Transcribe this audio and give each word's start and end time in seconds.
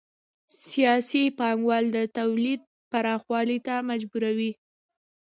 سیالي 0.65 1.23
پانګوال 1.39 1.85
د 1.91 1.97
تولید 2.17 2.61
پراخوالي 2.91 3.59
ته 3.67 3.75
مجبوروي 3.89 4.51